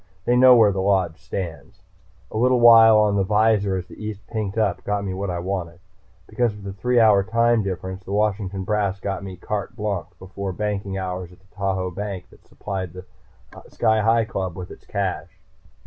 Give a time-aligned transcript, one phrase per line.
[0.25, 1.79] They know where the Lodge stands.
[2.31, 5.37] A little while on the visor as the east pinked up got me what I
[5.37, 5.79] wanted.
[6.25, 10.53] Because of the three hour time difference, the Washington brass got me carte blanche before
[10.53, 13.05] banking hours at the Tahoe bank that supplied the
[13.69, 15.39] Sky Hi Club with its cash.